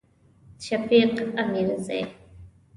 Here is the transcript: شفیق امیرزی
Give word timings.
شفیق 0.59 1.33
امیرزی 1.39 2.05